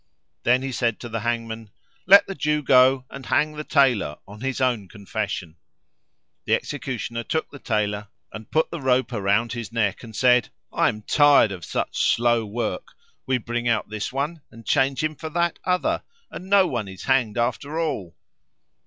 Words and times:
Then 0.41 0.63
he 0.63 0.71
said 0.71 0.99
to 1.01 1.09
the 1.09 1.19
hangman, 1.19 1.69
"Let 2.07 2.25
the 2.25 2.33
Jew 2.33 2.63
go 2.63 3.05
and 3.11 3.27
hang 3.27 3.51
the 3.51 3.63
Tailor 3.63 4.17
on 4.27 4.41
his 4.41 4.59
own 4.59 4.87
confession." 4.87 5.57
The 6.45 6.55
executioner 6.55 7.23
took 7.23 7.51
the 7.51 7.59
Tailor 7.59 8.07
and 8.33 8.49
put 8.49 8.71
the 8.71 8.81
rope 8.81 9.13
around 9.13 9.53
his 9.53 9.71
neck 9.71 10.01
and 10.01 10.15
said, 10.15 10.49
"I 10.73 10.89
am 10.89 11.03
tired 11.03 11.51
of 11.51 11.63
such 11.63 12.15
slow 12.15 12.47
work: 12.47 12.93
we 13.27 13.37
bring 13.37 13.67
out 13.67 13.89
this 13.89 14.11
one 14.11 14.41
and 14.49 14.65
change 14.65 15.03
him 15.03 15.15
for 15.15 15.29
that 15.29 15.59
other, 15.65 16.01
and 16.31 16.49
no 16.49 16.65
one 16.65 16.87
is 16.87 17.03
hanged 17.03 17.37
after 17.37 17.79
all!" 17.79 18.17